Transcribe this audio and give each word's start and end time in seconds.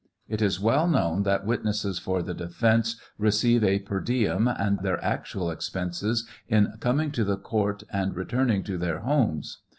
It 0.27 0.41
is 0.41 0.59
well 0.59 0.87
known 0.87 1.21
that 1.29 1.45
witnesses 1.45 1.99
for 1.99 2.23
the 2.23 2.33
defence 2.33 2.99
receive 3.19 3.63
a 3.63 3.77
per 3.77 3.99
diem 4.01 4.47
and 4.47 4.79
their 4.79 4.97
actual 5.05 5.51
expenses 5.51 6.27
in 6.47 6.73
coming 6.79 7.11
to 7.11 7.23
the 7.23 7.37
court 7.37 7.83
and 7.93 8.15
returning 8.15 8.63
to 8.63 8.79
their 8.79 9.01
homes. 9.01 9.59